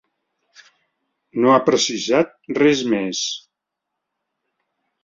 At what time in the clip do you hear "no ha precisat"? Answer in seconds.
1.43-2.35